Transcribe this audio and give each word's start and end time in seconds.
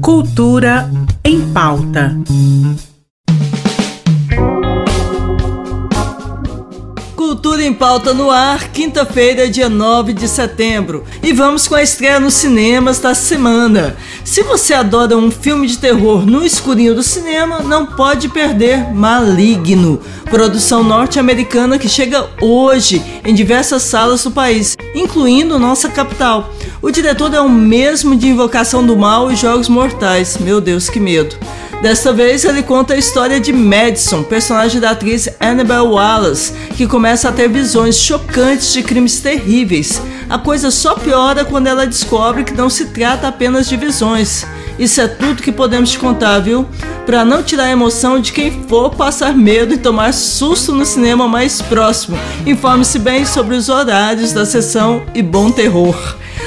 Cultura 0.00 0.90
em 1.24 1.40
pauta. 1.52 2.16
Cultura 7.14 7.62
em 7.62 7.74
Pauta 7.74 8.14
no 8.14 8.30
ar, 8.30 8.72
quinta-feira, 8.72 9.48
dia 9.48 9.68
9 9.68 10.12
de 10.12 10.26
setembro. 10.26 11.04
E 11.22 11.32
vamos 11.32 11.68
com 11.68 11.74
a 11.74 11.82
estreia 11.82 12.18
nos 12.18 12.34
cinemas 12.34 12.98
da 12.98 13.14
semana. 13.14 13.96
Se 14.24 14.42
você 14.42 14.74
adora 14.74 15.16
um 15.16 15.30
filme 15.30 15.66
de 15.66 15.78
terror 15.78 16.24
no 16.24 16.44
escurinho 16.44 16.94
do 16.94 17.02
cinema, 17.02 17.60
não 17.60 17.86
pode 17.86 18.28
perder 18.28 18.92
Maligno, 18.92 20.00
produção 20.30 20.82
norte-americana 20.82 21.78
que 21.78 21.88
chega 21.88 22.28
hoje 22.40 23.02
em 23.24 23.34
diversas 23.34 23.82
salas 23.82 24.24
do 24.24 24.30
país, 24.30 24.76
incluindo 24.94 25.58
nossa 25.58 25.88
capital. 25.88 26.52
O 26.80 26.90
diretor 26.90 27.32
é 27.34 27.40
o 27.40 27.48
mesmo 27.48 28.16
de 28.16 28.28
Invocação 28.28 28.84
do 28.86 28.96
Mal 28.96 29.30
e 29.30 29.36
Jogos 29.36 29.68
Mortais. 29.68 30.38
Meu 30.38 30.60
Deus, 30.60 30.88
que 30.88 31.00
medo. 31.00 31.36
Desta 31.82 32.12
vez 32.12 32.44
ele 32.44 32.62
conta 32.62 32.94
a 32.94 32.96
história 32.96 33.38
de 33.38 33.52
Madison, 33.52 34.24
personagem 34.24 34.80
da 34.80 34.90
atriz 34.90 35.28
Annabelle 35.38 35.86
Wallace, 35.86 36.52
que 36.76 36.88
começa 36.88 37.28
a 37.28 37.32
ter 37.32 37.48
visões 37.48 37.96
chocantes 37.96 38.72
de 38.72 38.82
crimes 38.82 39.20
terríveis. 39.20 40.02
A 40.28 40.38
coisa 40.38 40.72
só 40.72 40.94
piora 40.94 41.44
quando 41.44 41.68
ela 41.68 41.86
descobre 41.86 42.42
que 42.42 42.52
não 42.52 42.68
se 42.68 42.86
trata 42.86 43.28
apenas 43.28 43.68
de 43.68 43.76
visões. 43.76 44.44
Isso 44.76 45.00
é 45.00 45.06
tudo 45.06 45.42
que 45.42 45.52
podemos 45.52 45.90
te 45.90 45.98
contar, 45.98 46.40
viu? 46.40 46.66
Para 47.06 47.24
não 47.24 47.44
tirar 47.44 47.64
a 47.64 47.70
emoção 47.70 48.20
de 48.20 48.32
quem 48.32 48.50
for 48.68 48.90
passar 48.90 49.34
medo 49.36 49.72
e 49.72 49.78
tomar 49.78 50.12
susto 50.12 50.72
no 50.72 50.84
cinema 50.84 51.28
mais 51.28 51.62
próximo. 51.62 52.18
Informe-se 52.44 52.98
bem 52.98 53.24
sobre 53.24 53.54
os 53.54 53.68
horários 53.68 54.32
da 54.32 54.44
sessão 54.44 55.02
e 55.14 55.22
bom 55.22 55.50
terror. 55.50 55.96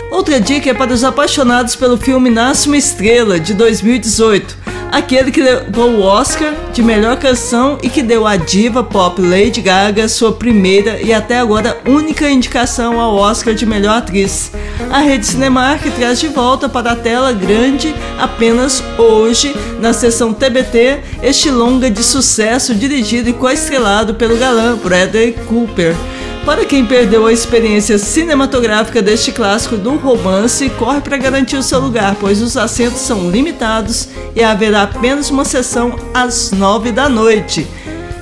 Outra 0.09 0.39
dica 0.39 0.69
é 0.69 0.73
para 0.73 0.93
os 0.93 1.03
apaixonados 1.03 1.75
pelo 1.75 1.97
filme 1.97 2.29
Nasce 2.29 2.67
uma 2.67 2.77
Estrela, 2.77 3.39
de 3.39 3.53
2018 3.53 4.61
aquele 4.91 5.31
que 5.31 5.41
levou 5.41 5.89
o 5.91 6.01
Oscar 6.01 6.53
de 6.73 6.83
melhor 6.83 7.17
canção 7.17 7.77
e 7.81 7.89
que 7.89 8.03
deu 8.03 8.27
à 8.27 8.35
diva 8.35 8.83
pop 8.83 9.21
Lady 9.21 9.61
Gaga 9.61 10.09
sua 10.09 10.33
primeira 10.33 11.01
e 11.01 11.13
até 11.13 11.39
agora 11.39 11.79
única 11.87 12.29
indicação 12.29 12.99
ao 12.99 13.15
Oscar 13.15 13.53
de 13.53 13.65
melhor 13.65 13.99
atriz. 13.99 14.51
A 14.91 14.99
rede 14.99 15.25
Cinemark 15.25 15.83
traz 15.95 16.19
de 16.19 16.27
volta 16.27 16.67
para 16.67 16.91
a 16.91 16.95
tela 16.95 17.31
grande 17.31 17.95
apenas 18.19 18.83
hoje, 18.97 19.55
na 19.79 19.93
sessão 19.93 20.33
TBT, 20.33 20.99
este 21.23 21.49
longa 21.49 21.89
de 21.89 22.03
sucesso 22.03 22.75
dirigido 22.75 23.29
e 23.29 23.33
co-estrelado 23.33 24.15
pelo 24.15 24.37
galã 24.37 24.75
Bradley 24.75 25.33
Cooper. 25.47 25.95
Para 26.45 26.65
quem 26.65 26.83
perdeu 26.83 27.27
a 27.27 27.33
experiência 27.33 27.99
cinematográfica 27.99 28.99
deste 28.99 29.31
clássico 29.31 29.77
do 29.77 29.95
romance, 29.95 30.71
corre 30.71 30.99
para 30.99 31.17
garantir 31.17 31.55
o 31.55 31.63
seu 31.63 31.79
lugar, 31.79 32.15
pois 32.19 32.41
os 32.41 32.57
assentos 32.57 33.01
são 33.01 33.29
limitados 33.29 34.09
e 34.35 34.43
haverá 34.43 34.83
apenas 34.83 35.29
uma 35.29 35.45
sessão 35.45 35.95
às 36.13 36.51
nove 36.51 36.91
da 36.91 37.07
noite. 37.07 37.67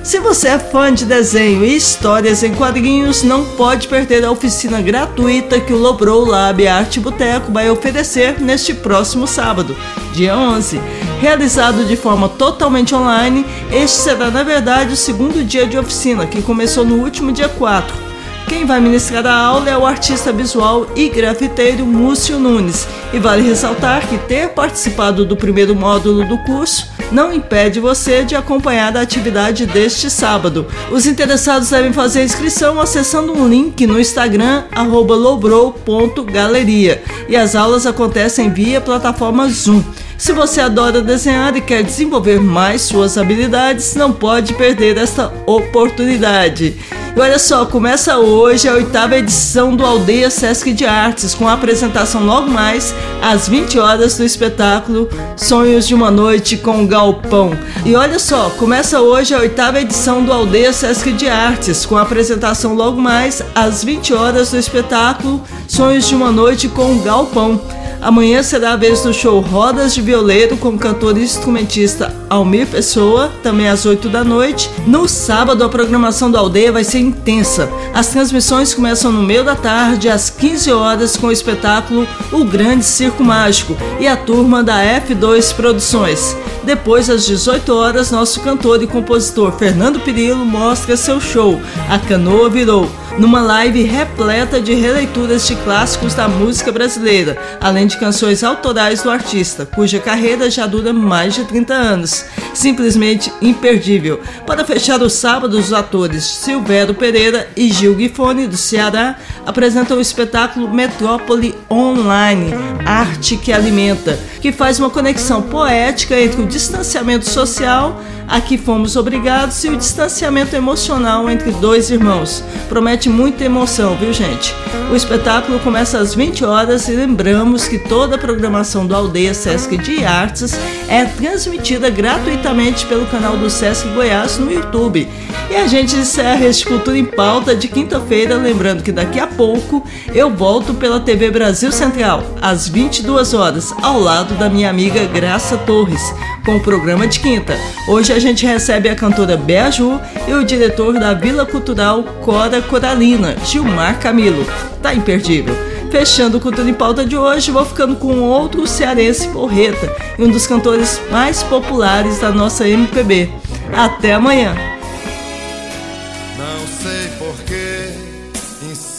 Se 0.02 0.18
você 0.18 0.48
é 0.48 0.58
fã 0.58 0.92
de 0.92 1.06
desenho 1.06 1.64
e 1.64 1.74
histórias 1.74 2.42
em 2.42 2.54
quadrinhos, 2.54 3.22
não 3.22 3.44
pode 3.44 3.88
perder 3.88 4.24
a 4.24 4.30
oficina 4.30 4.82
gratuita 4.82 5.58
que 5.58 5.72
o 5.72 5.78
Lobrow 5.78 6.24
Lab 6.24 6.66
Arte 6.66 7.00
Boteco 7.00 7.50
vai 7.50 7.70
oferecer 7.70 8.38
neste 8.40 8.74
próximo 8.74 9.26
sábado, 9.26 9.74
dia 10.12 10.36
11. 10.36 10.80
Realizado 11.20 11.84
de 11.84 11.96
forma 11.96 12.28
totalmente 12.28 12.94
online, 12.94 13.46
este 13.72 13.98
será 13.98 14.30
na 14.30 14.42
verdade 14.42 14.92
o 14.92 14.96
segundo 14.96 15.42
dia 15.42 15.66
de 15.66 15.78
oficina, 15.78 16.26
que 16.26 16.42
começou 16.42 16.84
no 16.84 16.96
último 16.96 17.32
dia 17.32 17.48
4 17.48 18.09
quem 18.50 18.66
vai 18.66 18.78
ministrar 18.80 19.24
a 19.24 19.32
aula 19.32 19.70
é 19.70 19.78
o 19.78 19.86
artista 19.86 20.32
visual 20.32 20.88
e 20.96 21.08
grafiteiro 21.08 21.86
Múcio 21.86 22.36
Nunes. 22.36 22.84
E 23.12 23.18
vale 23.20 23.48
ressaltar 23.48 24.08
que 24.08 24.18
ter 24.18 24.48
participado 24.48 25.24
do 25.24 25.36
primeiro 25.36 25.76
módulo 25.76 26.26
do 26.26 26.36
curso 26.38 26.90
não 27.12 27.32
impede 27.32 27.78
você 27.78 28.24
de 28.24 28.34
acompanhar 28.34 28.96
a 28.96 29.02
atividade 29.02 29.66
deste 29.66 30.10
sábado. 30.10 30.66
Os 30.90 31.06
interessados 31.06 31.70
devem 31.70 31.92
fazer 31.92 32.22
a 32.22 32.24
inscrição 32.24 32.80
acessando 32.80 33.32
um 33.32 33.46
link 33.46 33.86
no 33.86 34.00
Instagram 34.00 34.64
lobrow.galeria 34.84 37.04
e 37.28 37.36
as 37.36 37.54
aulas 37.54 37.86
acontecem 37.86 38.50
via 38.50 38.80
plataforma 38.80 39.48
Zoom. 39.48 39.80
Se 40.18 40.32
você 40.32 40.60
adora 40.60 41.00
desenhar 41.00 41.56
e 41.56 41.60
quer 41.60 41.84
desenvolver 41.84 42.40
mais 42.40 42.82
suas 42.82 43.16
habilidades, 43.16 43.94
não 43.94 44.10
pode 44.10 44.54
perder 44.54 44.98
esta 44.98 45.32
oportunidade. 45.46 46.76
E 47.14 47.20
olha 47.20 47.38
só, 47.40 47.66
começa 47.66 48.18
hoje 48.18 48.68
a 48.68 48.74
oitava 48.74 49.16
edição 49.18 49.74
do 49.74 49.84
Aldeia 49.84 50.30
Sesc 50.30 50.72
de 50.72 50.86
Artes, 50.86 51.34
com 51.34 51.48
a 51.48 51.54
apresentação 51.54 52.24
logo 52.24 52.48
mais 52.48 52.94
às 53.20 53.48
20 53.48 53.78
horas 53.80 54.16
do 54.16 54.24
espetáculo 54.24 55.08
Sonhos 55.36 55.88
de 55.88 55.94
uma 55.94 56.10
Noite 56.10 56.56
com 56.56 56.86
Galpão. 56.86 57.50
E 57.84 57.96
olha 57.96 58.18
só, 58.18 58.50
começa 58.50 59.00
hoje 59.00 59.34
a 59.34 59.40
oitava 59.40 59.80
edição 59.80 60.24
do 60.24 60.32
Aldeia 60.32 60.72
Sesc 60.72 61.12
de 61.12 61.28
Artes, 61.28 61.84
com 61.84 61.96
a 61.96 62.02
apresentação 62.02 62.74
logo 62.74 63.00
mais 63.00 63.42
às 63.54 63.82
20 63.82 64.14
horas 64.14 64.52
do 64.52 64.56
espetáculo 64.56 65.42
Sonhos 65.66 66.06
de 66.06 66.14
uma 66.14 66.30
Noite 66.30 66.68
com 66.68 67.00
Galpão. 67.00 67.60
Amanhã 68.00 68.42
será 68.42 68.72
a 68.72 68.76
vez 68.76 69.02
do 69.02 69.12
show 69.12 69.40
Rodas 69.40 69.94
de 69.94 70.00
Violeiro 70.00 70.56
com 70.56 70.70
o 70.70 70.78
cantor 70.78 71.18
e 71.18 71.22
instrumentista 71.22 72.14
Almir 72.30 72.66
Pessoa, 72.66 73.30
também 73.42 73.68
às 73.68 73.84
8 73.84 74.08
da 74.08 74.24
noite. 74.24 74.70
No 74.86 75.06
sábado, 75.06 75.62
a 75.62 75.68
programação 75.68 76.30
da 76.30 76.38
aldeia 76.38 76.72
vai 76.72 76.82
ser 76.82 76.99
intensa. 77.00 77.68
As 77.94 78.08
transmissões 78.08 78.74
começam 78.74 79.10
no 79.10 79.22
meio 79.22 79.44
da 79.44 79.56
tarde, 79.56 80.08
às 80.08 80.30
15 80.30 80.72
horas, 80.72 81.16
com 81.16 81.28
o 81.28 81.32
espetáculo 81.32 82.06
O 82.30 82.44
Grande 82.44 82.84
Circo 82.84 83.24
Mágico 83.24 83.76
e 83.98 84.06
a 84.06 84.16
turma 84.16 84.62
da 84.62 84.82
F2 84.82 85.54
Produções. 85.54 86.36
Depois, 86.64 87.08
às 87.08 87.24
18 87.26 87.74
horas, 87.74 88.10
nosso 88.10 88.40
cantor 88.40 88.82
e 88.82 88.86
compositor 88.86 89.52
Fernando 89.52 90.00
Pirillo 90.00 90.44
mostra 90.44 90.96
seu 90.96 91.20
show 91.20 91.60
A 91.88 91.98
Canoa 91.98 92.48
Virou 92.50 92.88
numa 93.18 93.40
live 93.42 93.82
repleta 93.82 94.60
de 94.60 94.74
releituras 94.74 95.46
de 95.46 95.56
clássicos 95.56 96.14
da 96.14 96.28
música 96.28 96.70
brasileira, 96.72 97.36
além 97.60 97.86
de 97.86 97.98
canções 97.98 98.42
autorais 98.42 99.02
do 99.02 99.10
artista, 99.10 99.66
cuja 99.66 99.98
carreira 99.98 100.50
já 100.50 100.66
dura 100.66 100.92
mais 100.92 101.34
de 101.34 101.44
30 101.44 101.74
anos. 101.74 102.24
Simplesmente 102.54 103.32
imperdível. 103.40 104.20
Para 104.46 104.64
fechar 104.64 105.02
o 105.02 105.10
sábado, 105.10 105.58
os 105.58 105.72
atores 105.72 106.24
Silvério 106.24 106.89
Pereira 106.94 107.48
e 107.56 107.70
Gil 107.70 107.98
Gifone, 107.98 108.46
do 108.46 108.56
Ceará, 108.56 109.16
apresentam 109.46 109.98
o 109.98 110.00
espetáculo 110.00 110.72
Metrópole 110.72 111.54
Online 111.70 112.52
Arte 112.84 113.36
que 113.36 113.52
Alimenta, 113.52 114.18
que 114.40 114.52
faz 114.52 114.78
uma 114.78 114.90
conexão 114.90 115.42
poética 115.42 116.18
entre 116.20 116.42
o 116.42 116.46
distanciamento 116.46 117.28
social 117.28 118.00
a 118.30 118.40
que 118.40 118.56
fomos 118.56 118.94
obrigados 118.94 119.62
e 119.64 119.68
o 119.68 119.76
distanciamento 119.76 120.54
emocional 120.54 121.28
entre 121.28 121.50
dois 121.50 121.90
irmãos. 121.90 122.44
Promete 122.68 123.08
muita 123.08 123.44
emoção, 123.44 123.96
viu, 123.96 124.12
gente? 124.12 124.54
O 124.90 124.94
espetáculo 124.94 125.58
começa 125.58 125.98
às 125.98 126.14
20 126.14 126.44
horas 126.44 126.86
e 126.88 126.92
lembramos 126.92 127.66
que 127.66 127.78
toda 127.78 128.14
a 128.14 128.18
programação 128.18 128.86
do 128.86 128.94
Aldeia 128.94 129.34
Sesc 129.34 129.76
de 129.78 130.04
Artes 130.04 130.56
é 130.88 131.04
transmitida 131.04 131.90
gratuitamente 131.90 132.86
pelo 132.86 133.06
canal 133.06 133.36
do 133.36 133.50
Sesc 133.50 133.88
Goiás 133.88 134.38
no 134.38 134.52
YouTube. 134.52 135.08
E 135.50 135.56
a 135.56 135.66
gente 135.66 135.96
encerra 135.96 136.46
este 136.46 136.64
Cultura 136.80 136.96
em 136.96 137.04
Pauta 137.04 137.54
de 137.54 137.68
quinta-feira, 137.68 138.36
lembrando 138.36 138.82
que 138.82 138.90
daqui 138.90 139.20
a 139.20 139.26
pouco 139.26 139.84
eu 140.14 140.30
volto 140.30 140.72
pela 140.72 140.98
TV 140.98 141.30
Brasil 141.30 141.70
Central, 141.70 142.24
às 142.40 142.66
22 142.66 143.34
horas, 143.34 143.70
ao 143.82 144.00
lado 144.00 144.34
da 144.36 144.48
minha 144.48 144.70
amiga 144.70 145.04
Graça 145.04 145.58
Torres, 145.58 146.00
com 146.42 146.56
o 146.56 146.60
programa 146.60 147.06
de 147.06 147.20
quinta. 147.20 147.54
Hoje 147.86 148.14
a 148.14 148.18
gente 148.18 148.46
recebe 148.46 148.88
a 148.88 148.96
cantora 148.96 149.36
Beaju 149.36 150.00
e 150.26 150.32
o 150.32 150.42
diretor 150.42 150.94
da 150.94 151.12
Vila 151.12 151.44
Cultural 151.44 152.02
Cora 152.24 152.62
Coralina, 152.62 153.36
Gilmar 153.44 154.00
Camilo. 154.00 154.46
Tá 154.82 154.94
imperdível. 154.94 155.54
Fechando 155.90 156.38
o 156.38 156.40
Cultura 156.40 156.70
em 156.70 156.72
Pauta 156.72 157.04
de 157.04 157.14
hoje, 157.14 157.50
vou 157.50 157.66
ficando 157.66 157.94
com 157.96 158.20
outro 158.22 158.66
cearense 158.66 159.28
porreta 159.28 159.94
e 160.18 160.24
um 160.24 160.30
dos 160.30 160.46
cantores 160.46 160.98
mais 161.10 161.42
populares 161.42 162.20
da 162.20 162.30
nossa 162.30 162.66
MPB. 162.66 163.28
Até 163.70 164.14
amanhã! 164.14 164.79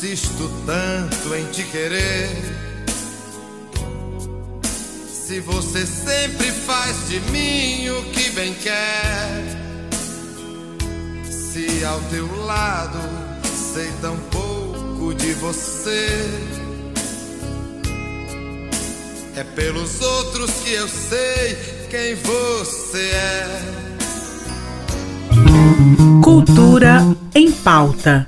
Insisto 0.01 0.49
tanto 0.65 1.35
em 1.35 1.45
te 1.51 1.63
querer. 1.65 2.27
Se 5.07 5.39
você 5.41 5.85
sempre 5.85 6.51
faz 6.51 7.07
de 7.07 7.19
mim 7.31 7.87
o 7.89 8.03
que 8.05 8.31
bem 8.31 8.51
quer. 8.55 9.43
Se 11.29 11.85
ao 11.85 11.99
teu 12.09 12.45
lado 12.45 12.97
sei 13.45 13.91
tão 14.01 14.17
pouco 14.31 15.13
de 15.13 15.33
você. 15.33 16.07
É 19.35 19.43
pelos 19.43 20.01
outros 20.01 20.49
que 20.63 20.73
eu 20.73 20.87
sei 20.87 21.55
quem 21.91 22.15
você 22.15 23.11
é. 23.11 23.61
Cultura 26.23 27.05
em 27.35 27.51
pauta. 27.51 28.27